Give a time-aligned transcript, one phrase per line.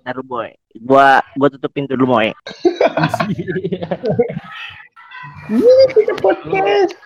[0.00, 0.48] Taruh boy.
[0.80, 2.32] Gua gua tutup pintu dulu boy.
[5.52, 6.96] Ini kita podcast.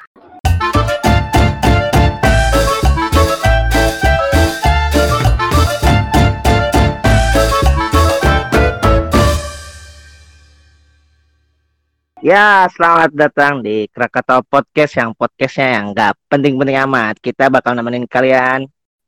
[12.24, 17.22] Ya, selamat datang di Krakatau Podcast yang podcastnya yang nggak penting-penting amat.
[17.22, 18.66] Kita bakal nemenin kalian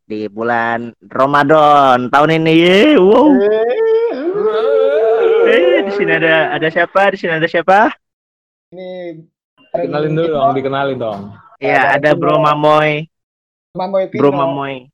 [0.09, 2.53] di bulan Ramadan tahun ini.
[2.65, 3.29] Yeay, wow.
[5.45, 7.13] Eh, di sini ada ada siapa?
[7.13, 7.93] Di sini ada siapa?
[8.73, 9.21] Ini
[9.69, 11.21] Kenalin dulu dong, dikenalin dong.
[11.61, 13.05] Ya, ada Bro Mamoy,
[13.77, 14.21] Mamoy Pino.
[14.25, 14.89] Bro Mamoy.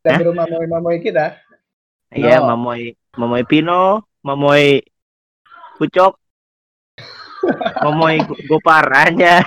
[0.00, 1.36] Dan Bro Mamoy Mamoy kita.
[2.10, 2.56] Iya, No.
[2.56, 4.80] Mamoy, Mamoy Pino, Mamoy
[5.76, 6.16] Pucok,
[7.84, 9.44] Mamoy Gopar aja.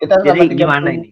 [0.00, 1.10] Kita Jadi gimana ini?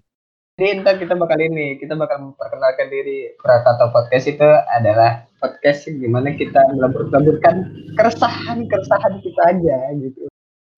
[0.59, 6.03] Jadi ntar kita bakal ini, kita bakal memperkenalkan diri Krakatau Podcast itu adalah podcast yang
[6.03, 10.27] di mana kita melebur-leburkan keresahan-keresahan kita aja gitu.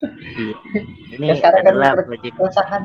[0.04, 0.54] Iya.
[1.16, 1.74] Ini Ya, sekarang kan
[2.20, 2.82] Keresahan,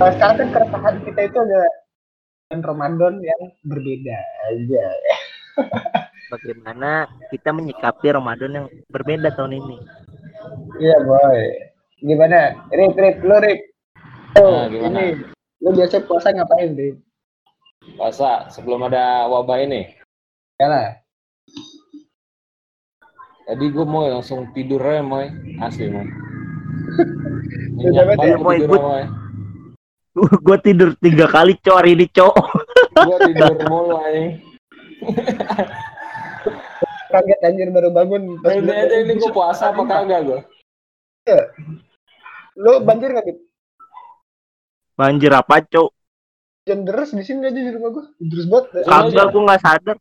[0.00, 1.62] kalau sekarang kan keresahan kita itu ada
[2.48, 4.18] dan Ramadan yang berbeda
[4.50, 4.84] aja.
[6.32, 9.76] Bagaimana kita menyikapi Ramadan yang berbeda tahun ini?
[10.80, 11.69] Iya boy.
[12.00, 12.56] Gimana?
[12.72, 13.60] Rip, Rip, lu Rip.
[14.40, 14.98] Oh, Nah, gimana?
[15.04, 15.20] ini.
[15.60, 16.96] Lu biasa puasa ngapain, Rip?
[17.96, 19.92] Puasa sebelum ada wabah ini.
[20.56, 20.88] Ya lah.
[23.44, 25.28] Tadi gue mau langsung tidur aja, Moy.
[25.60, 26.06] Asli, Moy.
[27.80, 28.60] Ya, Moy.
[28.60, 29.04] tidur, Moy.
[30.46, 32.34] gue tidur tiga kali hari ini cok.
[32.96, 34.36] Gue tidur mulu, aja.
[37.10, 38.38] Kaget anjir baru bangun.
[38.40, 40.40] Pas Ini aja ini gue puasa apa kagak gue?
[42.60, 43.38] Lu banjir nggak, Rip?
[44.94, 45.90] Banjir apa cok?
[46.60, 48.04] Hujan deras di sini aja di rumah gua.
[48.20, 48.84] Terus banget.
[48.84, 49.96] Kagak gue nggak sadar.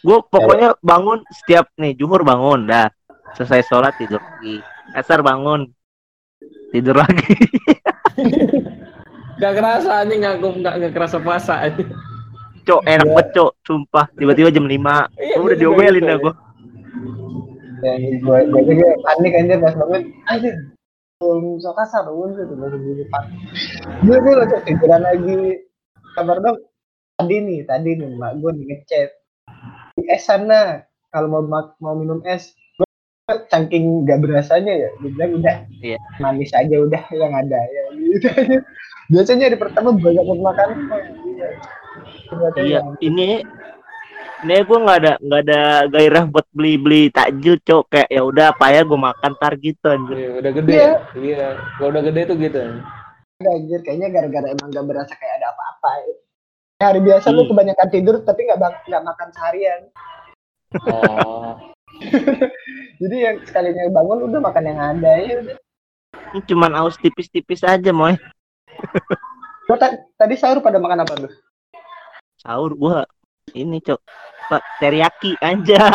[0.00, 2.86] Gue pokoknya bangun setiap nih jumur bangun dah.
[3.34, 4.62] Selesai sholat tidur lagi.
[4.94, 5.66] Asar bangun
[6.70, 7.34] tidur lagi.
[9.40, 11.80] Gak kerasa anjing nggak gue nggak nggak kerasa puasa aja.
[12.60, 13.12] Cok enak Iya.
[13.16, 13.50] banget cok.
[13.64, 16.18] Sumpah tiba-tiba jam 5 Iya, Gua udah juga diomelin gitu, dah
[17.82, 17.94] ya.
[18.18, 18.38] gue.
[18.48, 20.02] Gua juga panik anjir pas bangun.
[20.26, 20.54] Anjir.
[21.20, 23.22] Belum so kasar bangun gitu baru di depan.
[24.02, 25.40] Dia gue lagi tiduran lagi.
[26.12, 26.58] Kabar dong.
[27.16, 29.10] Tadi nih, tadi nih mak gue nih ngechat.
[29.94, 32.56] Di es sana kalau mau mak- mau minum es
[33.28, 35.98] Gua saking gak berasanya ya dia bilang udah Iya.
[36.18, 38.58] manis aja udah yang ada ya gitu aja.
[39.06, 40.68] biasanya di pertama banyak makan
[42.58, 42.80] iya.
[42.98, 43.44] Ini
[44.40, 48.46] ini gue nggak ada nggak ada gairah buat beli beli takjil cok kayak ya udah
[48.50, 50.16] apa ya gue makan tar gitu anjir.
[50.16, 50.72] Iya, udah gede.
[50.72, 50.92] Iya.
[51.14, 51.46] Iya,
[51.76, 52.58] kalau udah gede tuh gitu.
[53.36, 55.90] Enggak, anjir kayaknya gara-gara emang gak berasa kayak ada apa-apa
[56.76, 57.50] Ya, hari biasa lu Hmm.
[57.50, 59.80] kebanyakan tidur tapi nggak nggak makan seharian
[60.86, 61.58] Oh,
[63.02, 65.56] jadi yang sekalinya bangun udah makan yang ada ya udah
[66.30, 68.14] Ini cuman aus tipis-tipis aja moy.
[69.66, 71.32] Gua ta- tadi sahur pada makan apa tuh
[72.36, 73.04] Sahur gua
[73.54, 74.00] ini cok
[74.50, 75.78] pak teriyaki anjay.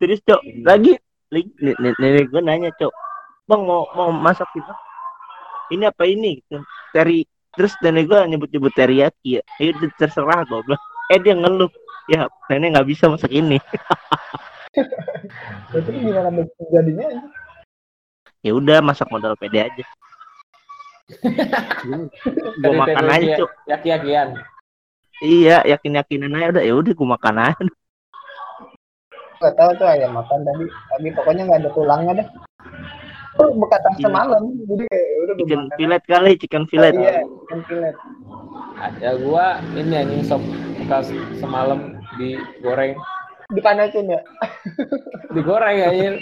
[0.00, 0.96] Terus cok lagi.
[1.26, 2.94] Lagi nenek gue nanya cok
[3.46, 4.72] bang mau mau masak gitu?
[5.74, 6.38] Ini apa ini?
[6.38, 6.62] Gitu.
[6.94, 9.42] teri terus nenek gue nyebut-nyebut teriyaki ya.
[9.58, 10.82] Ya udah terserah gue bilang
[11.12, 11.70] eh dia ngeluh.
[12.06, 13.58] Ya nenek nggak bisa masak ini.
[15.72, 16.28] Berarti gimana
[16.68, 17.32] jadinya anjir?
[18.44, 19.84] ya udah masak modal pede aja.
[22.62, 24.38] Gue makan aja cok Yaki-yakian.
[25.18, 27.64] Iya yakin yakinin aja udah ya udah gue makan aja
[29.36, 32.28] nggak tahu tuh ayam makan tadi tapi pokoknya nggak ada tulangnya deh
[33.36, 34.08] Oh, bekatan Iya.
[34.08, 35.76] semalam jadi kayak ya udah gua chicken makan.
[35.76, 37.94] fillet kali chicken fillet Oh, iya chicken fillet
[38.76, 40.40] Ada gua ini anjing sop
[40.78, 41.06] bekas
[41.36, 41.80] semalam
[42.16, 42.96] digoreng.
[43.46, 44.20] dipanasin ya
[45.36, 46.16] Digoreng anjing.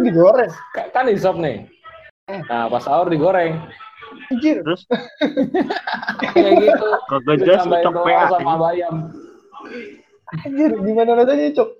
[0.00, 1.66] digoreng Ka- Kan di sop nih.
[2.24, 2.38] Eh.
[2.46, 3.58] Nah, pas sahur digoreng.
[4.28, 4.82] Anjir terus
[6.34, 6.88] Kayak gitu.
[7.08, 8.94] kagak jelas Ditambahin cocok PA sama bayam.
[10.38, 11.70] anjir gimana rasanya cok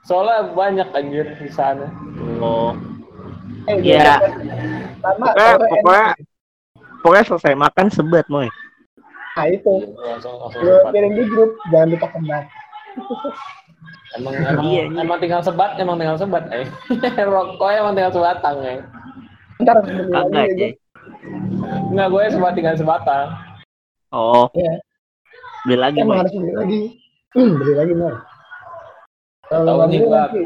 [0.00, 1.86] Soalnya banyak anjir di sana.
[2.38, 2.72] oh
[3.66, 4.16] eh, Iya.
[4.98, 6.14] lama Pokoknya- sore pokoknya-
[6.98, 8.48] pokoknya selesai makan sebat moy
[9.32, 12.46] nah itu langsung gue kirim di grup jangan lupa kembali
[14.10, 14.98] Emang emang, Iya, iya.
[14.98, 16.64] emang tinggal sebat, emang tinggal sebat, eh.
[17.28, 18.78] Rokoknya emang tinggal sebatang, eh.
[19.58, 20.68] ntar kagak ya
[21.92, 23.26] Enggak, gue sebat tinggal sebatang.
[24.14, 24.48] oh.
[24.56, 24.80] Iya.
[25.66, 26.80] beli lagi emang harus beli lagi.
[27.36, 28.14] Hmm, beli lagi mau
[29.48, 30.44] kalau nih nanti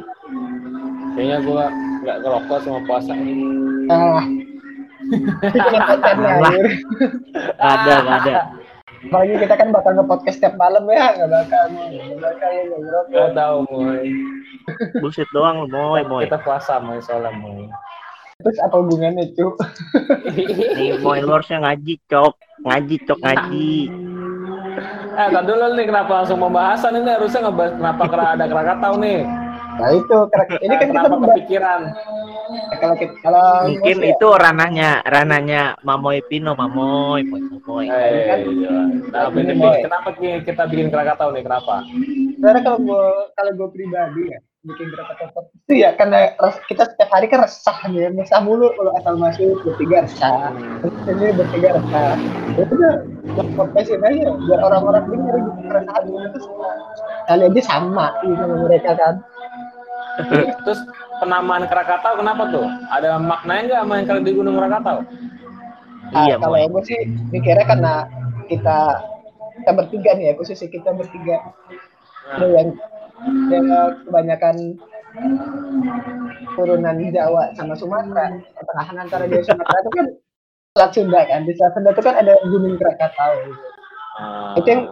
[1.12, 1.64] Kayaknya gue
[2.02, 3.12] nggak ngerokok sama puasa.
[3.92, 4.22] ah
[7.60, 8.34] ada ada.
[9.02, 11.12] Apalagi kita kan bakal nge-podcast tiap malam ya.
[11.18, 13.26] Nggak bakal nggak bakal ya nggak ngerokok.
[13.36, 14.06] Tahu moy.
[15.02, 16.24] bullshit doang lu moy moy.
[16.24, 17.68] Kita puasa moy soalnya moy.
[18.38, 19.46] Terus apa hubungannya cu
[20.72, 23.72] nih harusnya ngaji cok ngaji cok ngaji
[25.12, 29.20] Eh, tadi dulu nih kenapa langsung pembahasan ini harusnya ngebahas kenapa kera ada Krakatau nih.
[29.72, 31.80] nah itu kera- ini kan kita kenapa membahas- kepikiran?
[32.74, 38.40] kalau kita kalau mungkin ya, itu ranahnya ranahnya mamoy pino mamoy moy mamoy Eh, kan-
[38.46, 38.76] iya.
[39.12, 39.52] Nah, Ini,
[39.82, 41.42] kenapa ki- kita bikin Krakatau nih?
[41.42, 41.84] Kenapa?
[42.32, 46.86] sebenarnya kalau gue kalau gue pribadi ya bikin gerakan tempat itu ya karena res- kita
[46.86, 50.54] setiap hari kan resah nih resah mulu kalau asal masuk bertiga resah.
[50.54, 52.14] Terus ini bertiga resah.
[52.54, 52.94] Ya udah
[53.34, 56.02] buat podcastin aja biar orang-orang dengar gitu keresahan
[56.38, 56.68] sama
[57.26, 59.14] kali aja sama gitu sama mereka kan.
[60.62, 60.80] Terus
[61.18, 62.66] penamaan Krakatau kenapa tuh?
[62.94, 65.02] Ada maknanya nggak main kali di Gunung Krakatau?
[66.12, 67.00] Nah, iya kalau gue sih
[67.34, 67.94] mikirnya karena
[68.46, 69.02] kita
[69.58, 71.50] kita bertiga nih ya posisi kita bertiga.
[72.36, 72.68] Ada yang
[73.50, 73.66] yang
[74.06, 74.56] kebanyakan
[76.56, 78.32] turunan Jawa sama Sumatera.
[78.56, 80.06] Pertengahan antara Jawa Sumatera itu kan
[80.72, 81.40] Selat Sunda kan.
[81.44, 83.32] Di Selat Sunda itu kan ada Gunung Krakatau.
[83.46, 83.64] Gitu.
[84.12, 84.52] Ah.
[84.60, 84.82] itu yang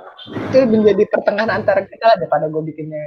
[0.48, 3.04] itu menjadi pertengahan antara kita lah daripada gue bikinnya.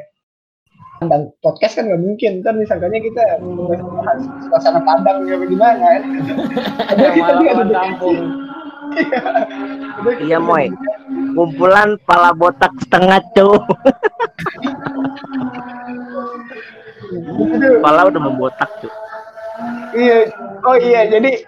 [1.02, 2.46] Padang podcast kan nggak mungkin.
[2.46, 6.06] Kan disangkanya kita membahas suasana Padang ya bagaimana
[6.94, 8.43] Ada kita duduk- kampung.
[8.92, 10.68] Kita Iya, Moy.
[11.34, 13.66] kumpulan pala botak setengah cowok
[17.14, 18.92] Itu pala udah membotak tuh
[19.94, 20.34] Iya,
[20.66, 21.46] oh iya, jadi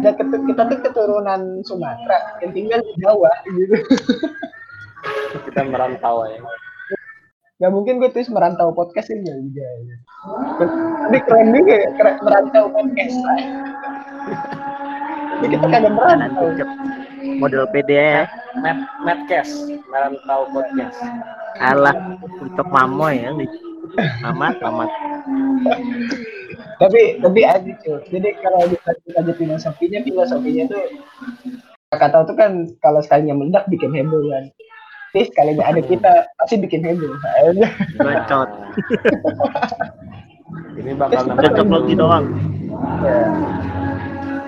[0.00, 0.10] kita,
[0.48, 3.76] kita tuh keturunan Sumatera yang tinggal di Jawa gitu.
[5.50, 6.40] Kita merantau ya.
[7.62, 9.68] Gak mungkin gue tulis merantau podcast ini ya juga.
[11.06, 13.16] Tapi keren juga ya, keren, merantau podcast.
[15.34, 16.54] Tapi kita kagak merantau.
[16.54, 16.68] kucep
[17.42, 18.22] model PD ya
[18.62, 20.98] Matt Madcast, merantau podcast.
[21.58, 23.50] alah untuk mamoy ya nih
[24.30, 24.90] amat amat
[26.74, 28.02] Tapi tapi aja cuy.
[28.10, 30.82] Jadi kalau kita aja filosofinya, filosofinya tuh
[31.94, 34.50] kata tuh kan kalau sekalinya meledak bikin heboh kan.
[35.14, 37.14] Jadi sekalinya ada kita pasti bikin heboh.
[38.02, 38.50] bacot
[40.74, 42.26] Ini bakal cocok lagi doang
[43.04, 43.18] ya,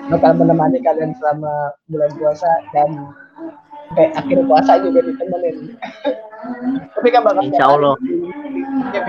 [0.07, 2.89] bakal menemani kalian selama bulan puasa dan
[3.87, 5.73] sampai akhir puasa juga ditemenin.
[6.95, 7.95] Tapi kan bakal Insya Allah.
[8.93, 9.01] Ya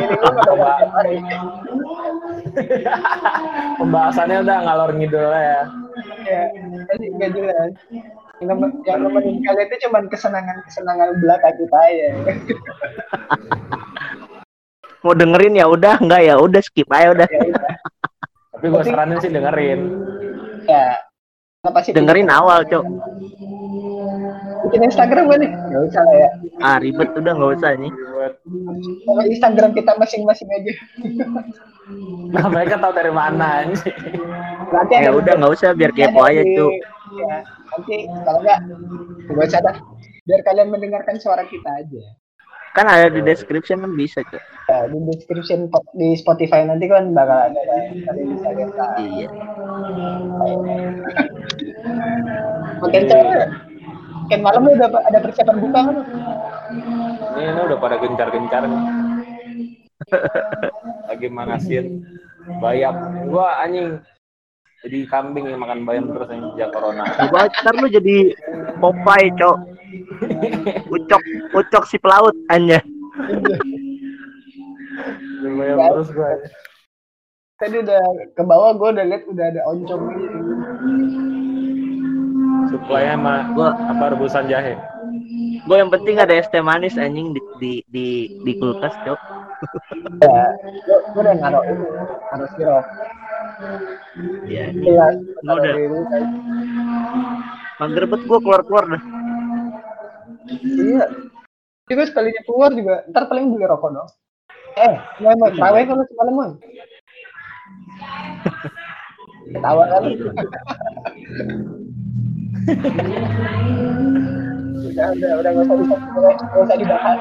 [3.78, 5.60] pembahasannya udah ngalor ngidul ya.
[6.24, 6.42] Ya,
[6.88, 7.72] jadi nggak jelas.
[8.38, 12.10] Yang nemen- yang nemenin kalian itu cuma kesenangan-kesenangan belaka kita ya.
[14.98, 17.72] mau dengerin ya udah enggak ya udah skip aja udah Ya udah.
[18.58, 19.80] Tapi gue saranin sih dengerin.
[20.68, 21.00] Ya.
[21.58, 22.84] Kenapa sih dengerin awal cok
[24.60, 25.50] bikin Instagram kan nih?
[25.50, 26.28] Nggak usah lah ya.
[26.60, 27.92] ah ribet udah nggak usah nih
[29.00, 30.72] Kalau Instagram kita masing-masing aja.
[32.30, 33.96] Nah, mereka tahu dari mana anjing.
[34.68, 36.72] Nanti ya ada- udah nggak usah biar kepo aja cok
[37.10, 37.34] Ya,
[37.66, 38.60] nanti kalau enggak,
[39.26, 39.76] gue usah dah.
[40.22, 42.02] Biar kalian mendengarkan suara kita aja.
[42.68, 47.48] kan ada di description kan bisa cok Ya, di description di Spotify nanti kan bakal
[47.48, 47.82] ada kan.
[48.04, 49.28] Kalian bisa lihat iya
[52.88, 53.48] Makin cewek.
[54.28, 55.96] Makin malam lu udah ada persiapan buka kan?
[57.36, 58.82] Ini, ini udah pada gencar-gencar nih.
[61.04, 62.00] Lagi manasin
[62.64, 62.94] bayam.
[63.28, 64.00] Gua anjing
[64.86, 67.04] jadi kambing yang makan bayam terus yang sejak corona.
[67.18, 68.32] Coba ntar lu jadi
[68.78, 69.58] Popeye cok
[70.86, 71.22] ucok
[71.56, 72.78] ucok si pelaut hanya
[75.42, 76.40] Jadi bayam terus gua.
[77.58, 78.02] Tadi udah
[78.38, 80.38] ke bawah gue udah lihat udah ada oncom gitu.
[82.68, 84.76] Suplainya mah gua apa rebusan jahe.
[85.58, 88.06] gue yang penting ada es teh manis anjing di di di,
[88.40, 89.20] di kulkas cok
[90.24, 90.56] Ya,
[91.12, 91.84] gue udah naruh ini,
[92.32, 92.84] naruh sirup.
[94.48, 95.72] ya Gelas, Lu udah.
[97.76, 99.02] mager bet gue keluar keluar dah
[100.64, 101.04] Iya.
[101.84, 104.08] Juga sekalinya keluar juga, ntar paling beli rokok dong.
[104.78, 106.50] Eh, mau mau terawih lu semalam Mon?
[109.52, 110.02] Ketawa kan?
[114.88, 117.18] udah, udah, udah nggak usah nggak usah dibahas.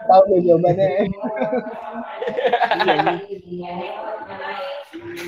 [0.00, 0.86] Tahu deh jawabannya.
[2.80, 2.94] iya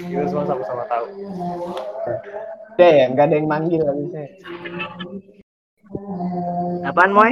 [0.08, 1.04] Kita semua sama-sama tahu.
[2.80, 4.24] Ya ya, nggak ada yang manggil habisnya.
[6.82, 7.30] apaan moy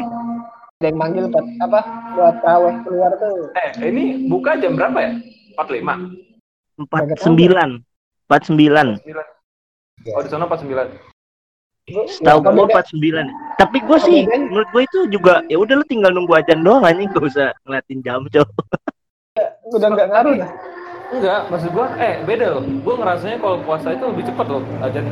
[0.80, 1.80] Ada yang manggil buat apa?
[2.12, 3.48] Buat terawih keluar tuh.
[3.56, 5.12] Eh, ini buka jam berapa ya?
[5.56, 6.80] 45.
[6.80, 7.70] empat sembilan
[8.24, 8.86] empat sembilan
[10.16, 10.64] Oh, di sana 49.
[10.64, 11.09] Setahu
[11.88, 13.26] Ya, gue beda- 49.
[13.56, 17.08] Tapi gue sih menurut gue itu juga ya udah lu tinggal nunggu ajan doang anjing
[17.10, 18.48] gak usah ngeliatin jam, Cok.
[19.70, 20.50] udah nggak ngaruh dah.
[21.10, 22.62] Enggak, maksud gua eh beda loh.
[22.86, 25.04] Gua ngerasanya kalau puasa itu lebih cepat loh ajan.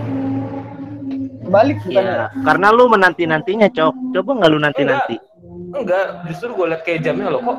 [1.49, 3.95] Balik bukan Iya, karena lu menanti-nantinya, Cok.
[4.15, 5.17] Coba nggak lu nanti-nanti?
[5.75, 7.59] Enggak, justru gua liat kayak jamnya loh kok.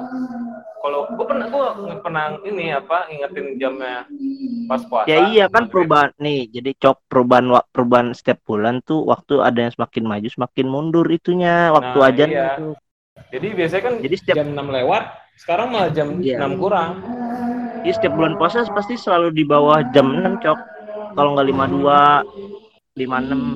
[0.80, 4.08] Kalau gua pernah gua nggak pernah ini apa ingetin jamnya
[4.66, 5.08] pas puasa.
[5.12, 6.48] Ya iya kan perubahan nih.
[6.50, 7.46] Jadi Cok perubahan
[7.76, 12.30] perubahan setiap bulan tuh waktu ada yang semakin maju semakin mundur itunya waktu Nah, ajan
[12.32, 12.48] iya.
[12.56, 12.68] itu.
[13.30, 15.04] Jadi biasanya kan Jadi setiap jam 6 lewat,
[15.36, 16.40] sekarang malah jam Iya.
[16.40, 16.92] 6 kurang.
[17.80, 20.60] jadi setiap bulan puasa pasti selalu di bawah jam 6, Cok.
[21.16, 22.24] Kalau nggak 52
[23.00, 23.56] 56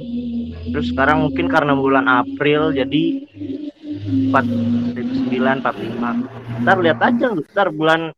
[0.72, 3.28] terus sekarang mungkin karena bulan April jadi
[5.14, 8.10] 49 45 ntar lihat aja lu ntar bulan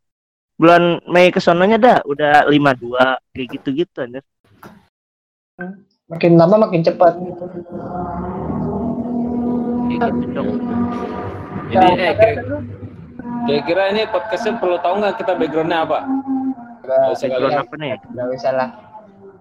[0.55, 4.23] bulan Mei kesononya dah udah 52 kayak gitu gitu anjir
[6.05, 7.17] makin lama makin cepat.
[7.17, 7.43] gitu.
[11.65, 12.61] Jadi Nah, eh kira-
[13.45, 15.99] kira-kira ini podcastnya perlu tahu nggak kita backgroundnya apa?
[17.09, 17.61] Usah Background ya.
[17.63, 18.69] apa nih Nggak usah lah.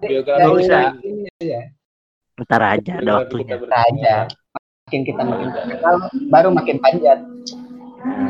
[0.01, 0.83] Nggak usah.
[1.35, 1.59] Aja.
[2.35, 4.15] ntar aja ada waktunya Kita aja.
[4.85, 5.97] Makin kita makin kenal,
[6.29, 7.17] baru makin panjat.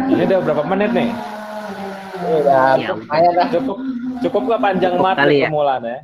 [0.07, 1.11] Ini udah berapa menit nih?
[2.31, 3.51] Udah Ya, lumayan lah.
[3.51, 3.75] Cukup
[4.23, 5.47] cukup nggak panjang Cukup kali nih ya.
[5.51, 5.99] permulaan ya?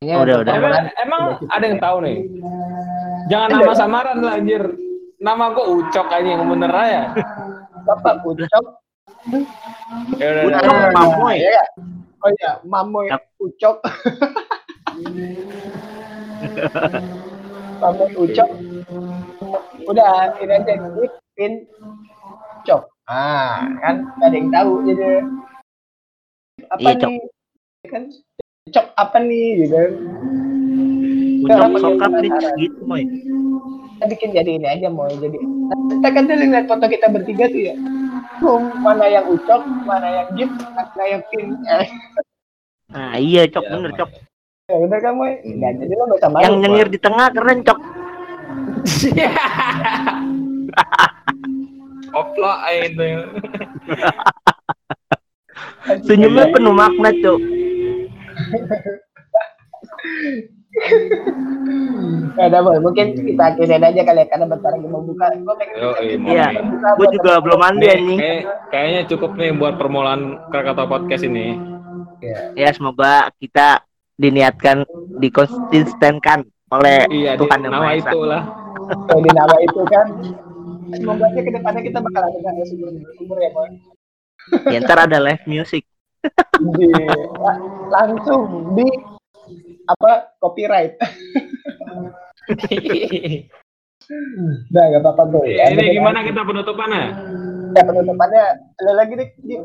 [0.00, 0.54] Ini Udah, untuk udah.
[0.56, 2.16] Emang, emang ada yang tahu nih?
[3.28, 4.64] Jangan nama samaran lah anjir.
[5.20, 7.12] Nama gua Ucok aja yang bener aja.
[7.84, 8.64] Bapak Ucok.
[10.16, 10.56] Ya udah, udah.
[10.56, 10.88] Ucok.
[10.96, 11.36] Mamoy.
[11.36, 11.64] Ya, ya.
[12.24, 13.28] Oh iya, Mamoy Yap.
[13.36, 13.76] Ucok.
[17.84, 18.48] Mamoy Ucok.
[19.84, 21.52] Udah, ini aja Ipin
[22.62, 22.82] Ucok.
[23.04, 25.08] Ah, kan nggak ada yang tahu jadi
[26.68, 27.10] apa Iya, Cok.
[27.10, 27.22] nih?
[27.88, 28.02] Kan
[28.64, 29.80] Ucok apa nih gitu.
[31.42, 35.38] Orang sokap nih gitu moy Kita bikin jadi ini aja mau jadi.
[35.92, 37.74] Kita kan dulu lihat foto kita bertiga tuh ya.
[38.38, 41.54] Hmm, mana yang Ucok, mana yang Jip, mana yang Pin.
[41.64, 41.86] Eh,
[42.88, 44.10] nah iya cok Ya, bener cok
[44.62, 45.32] ya bener kan Moy?
[45.52, 46.42] Nah, jadi lo gak usah malu.
[46.42, 47.78] yang nyengir di tengah keren cok
[52.12, 53.02] Oplo aja itu.
[56.06, 57.40] senyumnya penuh makna cok
[62.32, 65.28] ada Boy, mungkin kita akhirin aja kali ya karena bentar lagi mau buka.
[65.36, 66.64] Gue pengen Yo, iya, iya
[66.96, 71.60] gue juga belum mandi Nih, kayaknya cukup nih buat permulaan Krakatau Podcast ini.
[72.56, 73.84] ya semoga kita
[74.16, 74.88] diniatkan
[75.20, 78.08] dikonsistenkan oleh Iya, Tuhan yang Maha Esa.
[78.08, 78.42] itulah.
[78.92, 80.06] Kalau nama itu kan.
[80.92, 83.70] Semoga aja ke depannya kita bakal ada narasumber-narasumber ya Boy.
[84.68, 85.88] ya, ntar ada live music
[86.60, 86.84] Di,
[87.40, 88.84] la- langsung di
[89.88, 91.00] apa copyright.
[94.68, 95.56] Udah gak apa-apa Boy.
[95.56, 97.04] Ya, ini gimana kita penutupannya?
[97.72, 98.44] Ya penutupannya
[98.76, 99.28] ada lagi deh.
[99.42, 99.62] Jip.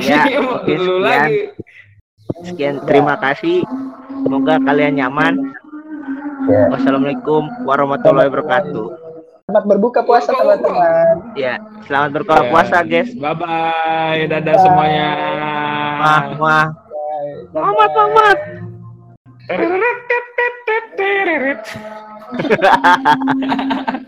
[0.00, 0.24] ya
[0.80, 1.52] Lu lagi.
[2.42, 3.62] sekian terima kasih
[4.20, 5.52] semoga kalian nyaman
[6.46, 6.70] Ya.
[6.70, 8.86] wassalamualaikum warahmatullahi wabarakatuh
[9.46, 11.14] Selamat berbuka puasa teman-teman.
[11.34, 11.54] ya
[11.86, 12.50] selamat berbuka Ya.
[12.50, 15.08] puasa guys Bye bye, dadah semuanya.
[15.96, 17.34] wah wah Bye.
[17.52, 18.38] selamat selamat
[20.96, 21.60] tereret.